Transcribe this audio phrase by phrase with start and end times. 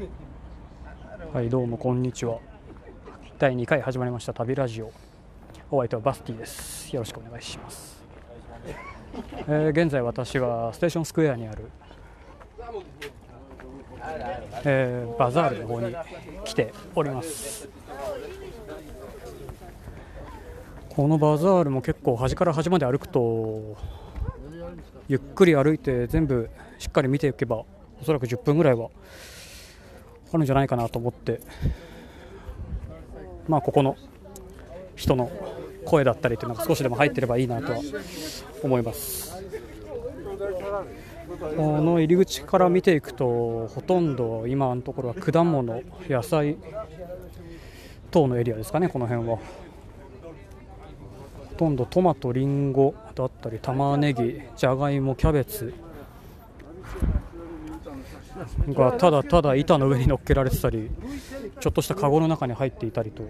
[1.32, 2.38] はいどうもこんにちは。
[3.38, 4.90] 第2回始まりました旅ラジオ。
[5.70, 6.94] お相手はバスティです。
[6.94, 8.02] よろしくお願いします、
[9.46, 11.70] えー現在私はステーションスクエアにある、
[14.64, 15.94] えーバザールの方に
[16.44, 17.68] 来ております。
[20.88, 23.76] このバザールも結構端から端まで歩くと
[25.08, 27.64] ゆっくり歩いて全部しっかり見ていけば
[28.00, 28.88] おそらく10分ぐらいは
[30.32, 31.40] あるんじゃないかなと思って
[33.48, 33.96] まあここの
[34.94, 35.30] 人の
[35.84, 37.80] 声だったりというのが少しでも入ってればいいなとは
[38.62, 39.42] 思います。
[41.56, 46.56] この入り口から見ていくとほとんど今のところは果物野菜
[48.10, 49.36] 等のエリアですかねこの辺は。
[49.36, 49.42] ほ
[51.56, 55.74] とんどトマト、リンゴだったり玉ねぎ、じゃがいも、キャベツ。
[58.68, 60.90] がただただ板の上に乗っけられてたり
[61.60, 63.22] ちょっとしたカゴの中に入っていたりと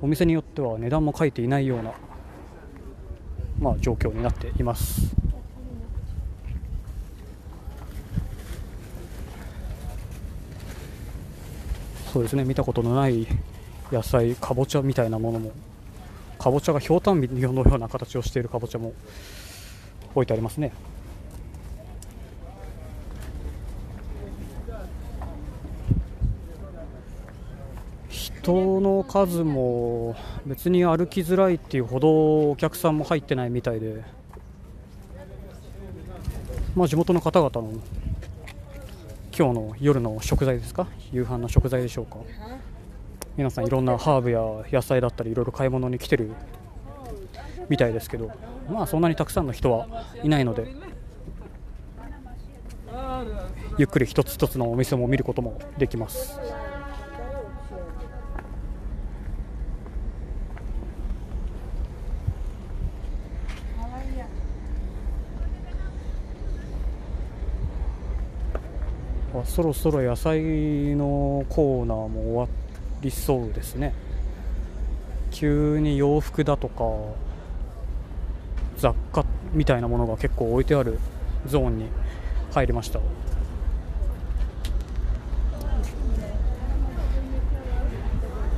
[0.00, 1.92] お店によっては値段も書いていないような、
[3.58, 5.14] まあ、状況になっています。
[12.12, 12.44] そうですね。
[12.44, 13.26] 見たことのない
[13.90, 15.50] 野菜かぼちゃみたいなものも
[16.38, 18.92] かぼちゃがひょうたんのような形をしているかぼちゃも
[20.14, 20.72] 置いてありますね。
[28.44, 30.14] 人の数も
[30.44, 34.04] 別に歩きづらいっていうほどお客さんも入ってないみたいで、
[36.76, 37.72] まあ、地元の方々の
[39.36, 40.86] 今日の夜の食材ですか？
[41.10, 42.18] 夕飯の食材でしょうか？
[43.38, 46.30] 皆さんいろんなハーブや野菜だったりいろいろ買い物に来てる
[47.70, 48.30] みたいですけど。
[48.70, 49.86] まあそんなにたくさんの人は
[50.22, 50.74] いないので
[53.76, 56.40] ゆっくり一つ一つのお店も見ることもできます。
[69.40, 70.40] あそろそろ野菜
[70.94, 72.48] のコーナーも終わ
[73.00, 73.92] りそうですね。
[75.30, 76.84] 急に洋服だとか
[78.78, 80.98] 雑貨みたいなものが結構置いてある
[81.46, 81.86] ゾーンに
[82.52, 83.00] 入りました。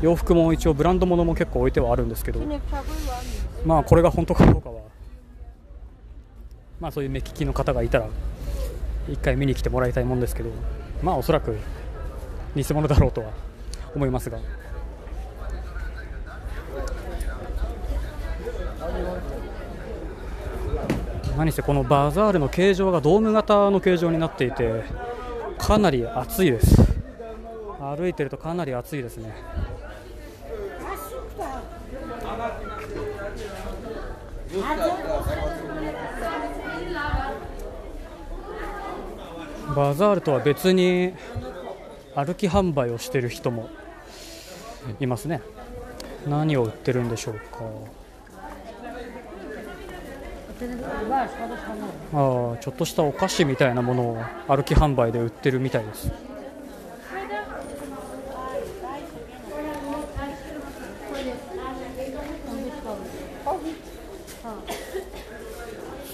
[0.02, 2.40] 洋服も一応ブランド物も結構置いてはあるんですけど
[3.64, 4.82] まあこれが本当かどうかは
[6.78, 8.08] まあそういう目利きの方がいたら
[9.08, 10.50] 一回見に来てもらいたいもんですけど
[11.02, 11.56] まあおそらく
[12.54, 13.30] 偽物だろうとは
[13.94, 14.38] 思いますが。
[21.36, 24.84] 何せこのバザールの形状がドーム型の形状になっていて
[25.58, 26.82] かなり暑いです。
[27.78, 29.34] 歩いてるとかなり暑いですね。
[39.76, 41.12] バザールとは別に
[42.14, 43.68] 歩き販売をしている人も
[45.00, 45.42] いますね。
[46.26, 47.40] 何を売ってるんでしょうか。
[52.14, 56.10] ああちょっとしたお菓子みたいなものを歩き販売で売ってるみたいです。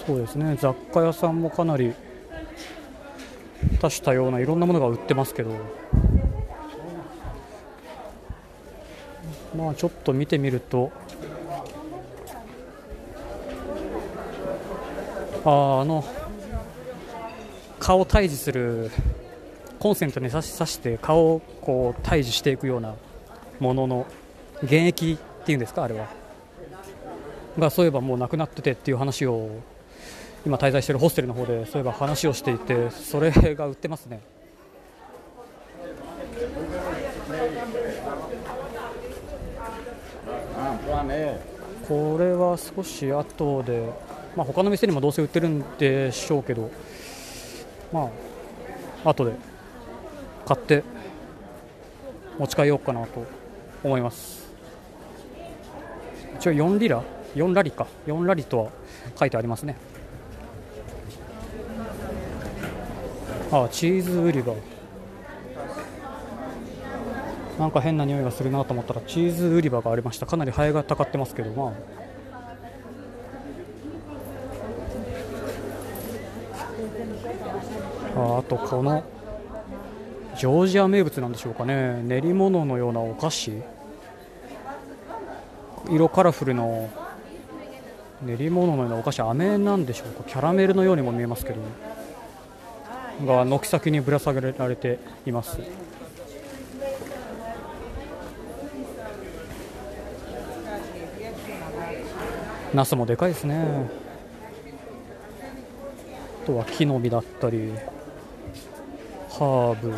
[0.05, 0.57] そうですね。
[0.59, 1.95] 雑貨屋さんもかなり
[3.83, 5.51] 多種多様ないろんなものが売ってますけど。
[9.57, 10.93] まあちょっと見てみると。
[15.45, 16.05] ああの
[17.81, 18.93] 顔を退治する
[19.81, 22.95] コンセントに差し刺して顔をこう退治していくような
[23.59, 24.07] ものの
[24.61, 26.07] 原液っていうんですかあれは。
[27.59, 29.51] がそういえばもうなくなっててっていう話を
[30.45, 34.21] 今滞在しているホステルの方でそういえば話をしていてそれが売ってますね。
[41.87, 43.91] これは少し後で、
[44.37, 46.71] まあ、他の店にもどうせ売ってるんでしょうけど
[47.93, 48.09] ま
[49.05, 49.33] あ後で
[50.47, 50.83] 買って
[52.39, 53.27] 持ち帰ろうかなと
[53.85, 54.51] 思います。
[56.37, 57.03] 一応4リラ
[57.35, 57.87] ？4ラリか。
[58.07, 58.71] 4ラリとは
[59.19, 59.77] 書いてありますね。
[63.53, 64.55] あチーズ売り場。
[67.59, 70.25] なんか変な匂いがするなと思ったらチーズ売り場がありました。
[70.25, 71.73] かなりハエがたかってますけどまあ。
[78.15, 79.05] ああとこの
[80.37, 82.03] ジョージア名物なんでしょうかね。
[82.05, 83.53] 練り物のようなお菓子。
[85.91, 86.89] 色カラフルの
[88.23, 89.21] 練り物のようなお菓子。
[89.21, 90.25] 飴なんでしょうか。
[90.27, 91.61] キャラメルのようにも見えますけど。
[91.61, 91.92] ね
[93.27, 95.59] が軒先にぶら下げられています。
[102.75, 103.91] ナスもでかいですね。
[106.43, 107.73] あとは木の実だったり
[109.31, 109.95] ハーブ。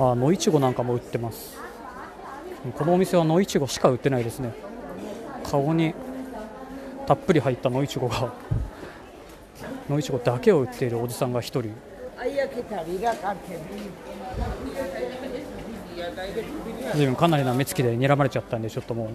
[0.00, 1.58] あ野いちごなんかも売ってます。
[2.76, 4.52] このお店は野いちごしか売ってないですね。
[5.42, 5.94] 顔に
[7.08, 8.30] たっぷり入った野いちごが
[9.88, 11.72] 野いちごだけを売っているおじさんが1人。
[16.94, 19.08] 随分かなりな目つきで睨まれちゃったんでちょっともう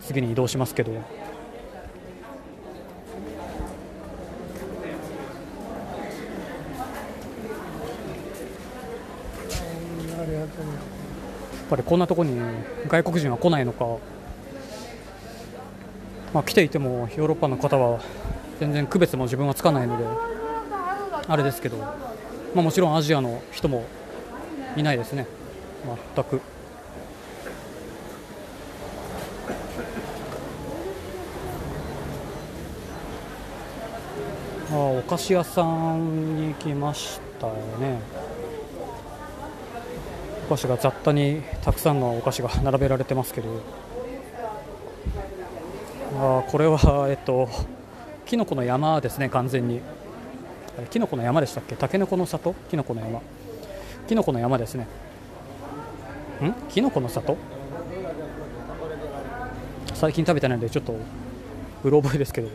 [0.00, 0.92] 次に移動しますけど。
[0.92, 1.04] やっ
[11.68, 12.40] ぱりこんなところに
[12.88, 13.84] 外国人は来ないのか、
[16.36, 17.98] まあ、来ていてもヨーロッパの方は
[18.60, 20.04] 全然区別も自分はつかないので
[21.28, 21.94] あれですけど、ま
[22.56, 23.86] あ、もちろんアジアの人も
[24.76, 25.26] いないですね。
[26.14, 26.42] 全く。
[34.70, 35.62] あお菓子屋さ
[35.96, 37.98] んに来ましたよね。
[40.44, 43.85] お菓子が雑多にたくさんのお菓子が並べられてますけど。
[46.18, 47.48] あこれはえっと
[48.24, 49.80] きのこの山ですね完全に。
[50.90, 51.76] きのこの山でしたっけ？
[51.76, 52.54] たけのこの里？
[52.70, 53.20] きのこの山。
[54.08, 54.86] きのこの山ですね。
[56.42, 56.52] ん？
[56.70, 57.36] きのこの里？
[59.94, 60.94] 最近食べてないのでちょっと
[61.84, 62.48] うろ覚えですけど。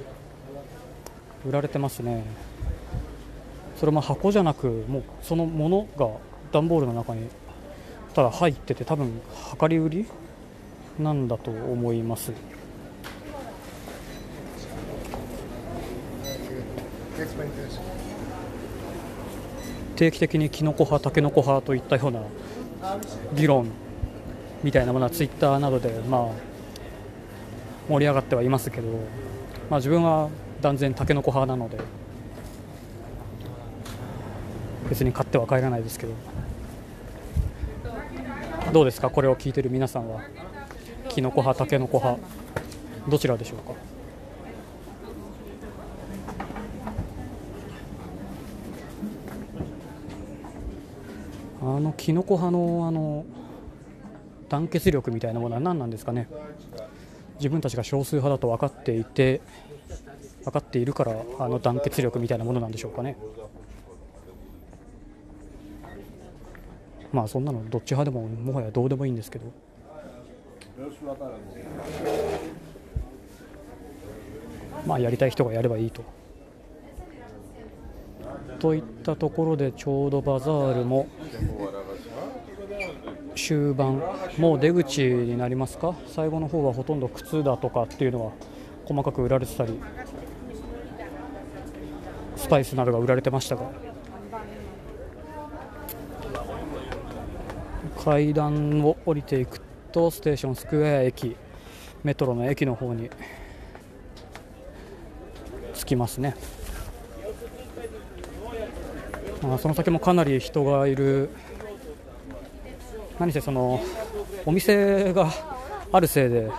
[1.48, 2.24] 売られてますね。
[3.80, 6.08] それも箱じゃなくもうそのものが
[6.52, 7.28] 段ボールの中に
[8.14, 9.20] ただ入ってて多分
[9.60, 10.06] 量り売り
[11.00, 12.32] なんだと思います。
[20.02, 22.24] 定期的にキノコ派、タケノコ派といったような
[23.36, 23.68] 議論
[24.64, 26.28] みたいなものはツイッターなどでまあ
[27.88, 28.88] 盛り上がってはいますけど、
[29.70, 31.78] まあ、自分は断然タケノコ派なので
[34.90, 36.14] 別に買っては帰らないですけど。
[38.74, 39.12] どうですか？
[39.12, 40.22] これを聞いてる皆さんは。
[41.10, 42.20] キノコ派タケノコ派
[43.08, 43.91] どちらでしょうか？
[51.62, 53.24] あのキノコ派のあの
[54.50, 56.28] 団結力みたいなものは何なんですかね。
[57.36, 59.42] 自分たちが少数派だと分かっていて
[60.44, 63.16] 分かっているからあの団結力みたいなものなんでしょうかね。
[67.14, 69.46] まあそんなのどっち派でももはやどうでもいいんですけど。
[74.88, 76.04] まあやりたい人がやればいいと。
[78.62, 81.08] といったところでちょうどバザールも
[83.36, 84.04] 終盤
[84.38, 85.96] もう出口になりますか？
[86.06, 88.32] 最後の方はほとんど靴だとかっていうのは
[88.86, 89.80] 細かく売られてたり
[92.36, 93.64] スパイスなどが売られてましたが。
[98.04, 99.60] 階段を降りていく
[99.92, 101.36] とステーションスクエア駅
[102.04, 103.10] メトロの駅の方に
[105.74, 106.36] 着きますね。
[109.44, 111.30] あその先もかなり人がいる。
[113.20, 113.80] 何せその
[114.46, 115.32] お店が
[115.92, 116.50] あるせいで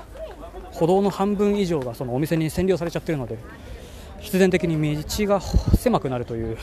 [0.70, 3.36] 歩道の半分以上がそのお店に占領されちゃってるので
[4.20, 6.58] 必然的に道が狭くなるという。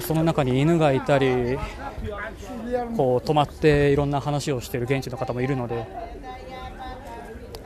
[0.00, 1.56] その中に犬がいたり
[2.96, 5.86] こう止まっていろんな話をしている現地の方もいるので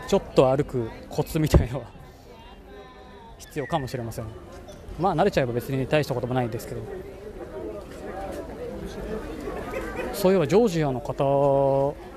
[0.09, 1.87] ちょっと歩くコツみたいのは
[3.39, 4.27] 必要かもしれません。
[4.99, 6.83] まあ慣れちゃえば別に大したこともないんですけど。
[10.19, 11.25] そういえばジョージアの方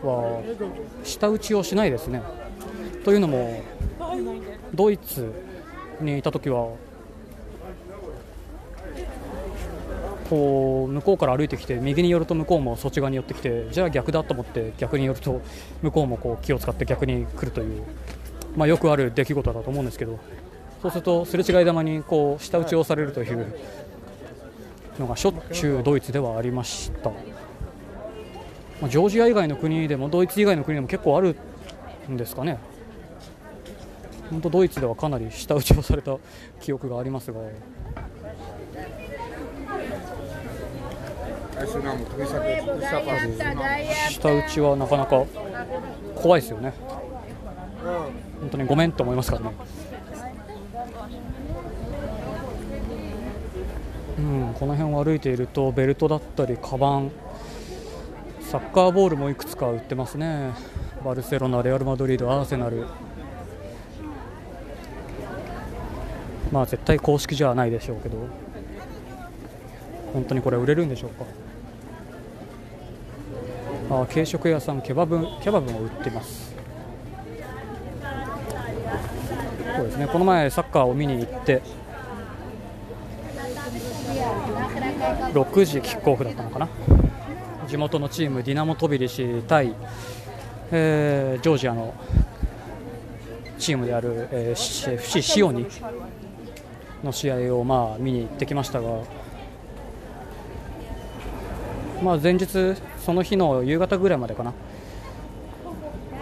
[0.02, 0.42] は
[1.04, 2.24] 舌打ちをしないですね。
[3.06, 3.62] というのも
[4.74, 5.32] ドイツ
[6.00, 6.70] にいた時は
[10.32, 15.42] こう向こうから歩いてきて右に寄ると向こうもそっち側に寄ってきてじゃあ逆だと思って逆に寄ると
[15.84, 17.84] 向こうもこう気を使って逆に来るという、
[18.56, 20.18] まあ、よくある出来事だと思うんですけど。
[20.82, 23.54] そうするとすれ違いざまにこう舌打ちをされるという
[25.00, 27.12] のがしょっちゅうドイツではありました、
[28.82, 31.36] ま、ジョージア以外の国でもドイツ以外の国でも結構ある
[32.10, 32.58] んですかね
[34.32, 36.18] 本当ドイツではかなり舌打ちをされた
[36.62, 37.42] 記憶がありますが。
[44.10, 45.26] 舌打ちはなかなか
[46.16, 46.74] 怖いですよね。
[48.40, 49.54] 本当にごめんと思いますからね。
[54.18, 54.21] うん、
[54.60, 57.12] この辺を歩いているとベルトだったりカバン
[58.42, 60.52] サッカーボールもいくつか売ってますね。
[61.04, 62.86] バルセロナ、レアル・マドリード、アーセナル。
[66.52, 68.18] まあ絶対公式じゃないでしょうけど。
[70.14, 71.26] 本当にこれ売れるんでしょうか。
[74.04, 76.54] あ軽食屋さんケバブケバブも売ってます。
[79.78, 80.08] そうですね。
[80.08, 81.62] この前サッカーを見に行って
[85.34, 86.70] 6時キックオフだったのかな？
[87.67, 89.74] 地元のチームディナモトビリシ対、
[90.72, 91.93] えー、ジョージアの
[93.58, 95.65] チームである、えー、FC シオニ
[97.03, 98.89] の試合をまあ見に行ってきましたが、
[102.03, 104.53] まあ、前日、その日の夕方ぐらいまでかな。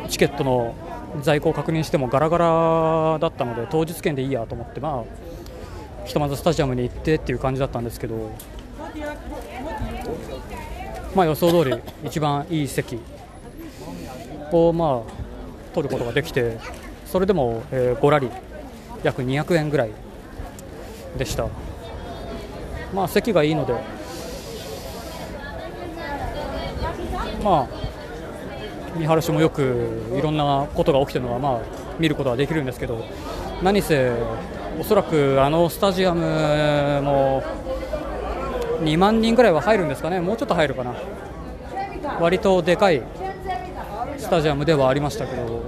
[0.09, 0.75] チケットの
[1.21, 8.31] 在庫を確認してもガラガラだったので当日券でいいやと思って、まあ、ひとまずスタジアムに行ってっていう感じだったんですけど、
[11.15, 13.00] まあ、予想通り一番いい席
[14.51, 16.58] をまあ取ることができて
[17.05, 18.31] それでも、えー、5ラリー
[19.03, 19.91] 約200円ぐらい
[21.17, 21.48] でした、
[22.93, 23.74] まあ、席がいいので、
[27.43, 27.67] まあ、
[28.96, 31.62] 見晴らしもよくいろんなことが起きてるのは、まあ、
[31.98, 33.05] 見ることはできるんですけど
[33.63, 34.12] 何せ、
[34.79, 37.43] おそらくあのスタジアムも
[38.81, 40.95] 2万人ぐらいは入るんですかね、もうちょっと入るかな、
[42.19, 43.01] 割とでかい
[44.17, 45.63] スタジアムではありましたけど、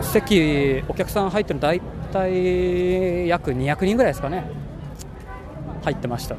[0.00, 1.80] 席、お客さん入ってるの大
[2.12, 4.44] 体約200人ぐらいですかね、
[5.84, 6.36] 入ってました、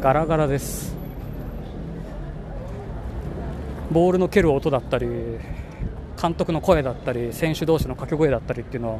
[0.00, 0.94] ガラガラです。
[3.90, 5.06] ボールの蹴る音だったり
[6.20, 8.98] 監督の声だったり選手同士の掛け声だったりっていうのは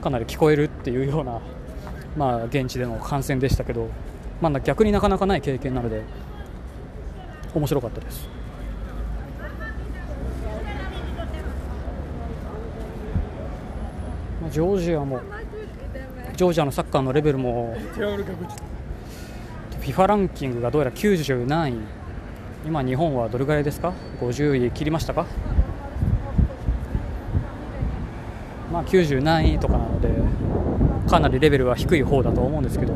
[0.00, 1.40] かなり聞こえるっていうような
[2.18, 3.88] まあ、現地での観戦でしたけど、
[4.42, 6.02] まあ、逆になかなかない経験なので
[7.54, 8.28] 面白かったです。
[14.50, 15.20] ジョージアも
[16.34, 17.76] ジョージアのサッカーのレベルも
[19.80, 21.78] FIFA ランキングがどうやら90何位。
[22.66, 25.26] 今、日本はどれぐらいですか？50位切りましたか？
[28.72, 30.07] まあ90何位とかなので
[31.08, 32.94] かなりレベルは低い方だと思うんですけど、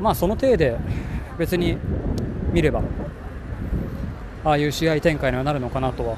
[0.00, 0.76] まあ、その程で
[1.38, 1.76] 別に
[2.52, 2.82] 見れば
[4.44, 6.16] ああいう試合展開にはなるのかなとは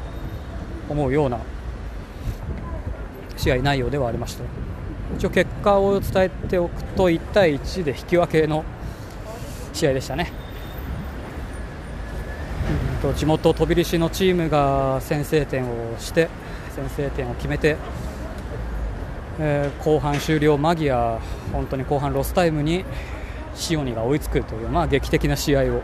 [0.88, 1.38] 思うような
[3.36, 4.44] 試合内容ではありました
[5.16, 8.64] 一応結果を伝えておくと1対1で引き分けの
[9.72, 10.32] 試合でしたね。
[13.16, 16.28] 地元飛び出しのチームが先制点をして
[16.74, 17.76] 先制点を決めて
[19.40, 21.20] えー、後半終了間際、
[21.52, 22.84] 本当に後半ロスタイムに
[23.70, 25.82] 塩見が追いつくという、まあ、劇的な試合を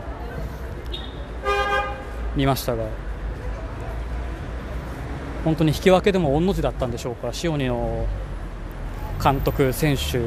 [2.35, 2.85] 見ましたが
[5.45, 8.05] 本当に引き分けでも御の字だったんでしょうか塩見の
[9.23, 10.19] 監督、選手、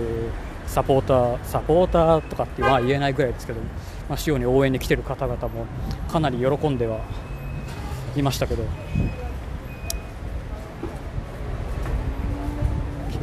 [0.66, 3.60] サポーターサポーターとかっては言えないぐらいですけど、
[4.08, 5.66] まあ、塩見応援に来ている方々も
[6.10, 7.00] かなり喜んでは
[8.16, 8.64] いましたけど。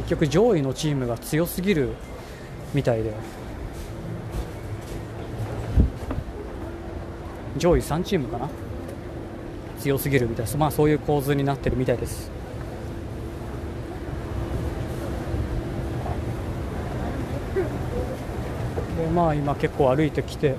[0.06, 1.90] 結局上位のチームが強すぎる
[2.72, 3.12] みたいで。
[7.56, 8.48] 上位3チームかな？
[9.80, 12.30] 強すぎるみたいな、まあ、そういう構図になってるみたいです。
[18.98, 20.54] でまあ今結構歩いてきて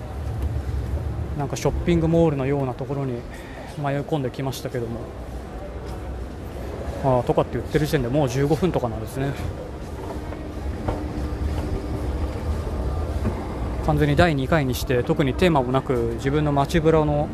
[1.37, 3.13] なんかショッピングモールのようなところに
[3.77, 5.26] 迷い込んできましたけども。
[7.07, 9.31] あとかって言ってる時点でもう15分とかなんですね。
[13.85, 17.29] 完全に第2回にして特にテーマもなく自分の街ブラの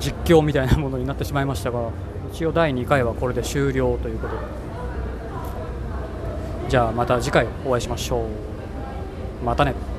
[0.00, 1.90] 実況みたいなものになってしまいましたが
[2.32, 4.42] 一応第2回はこれで終了ということで。
[6.68, 9.44] じゃあまた次回お会いしましょう。
[9.44, 9.95] またね。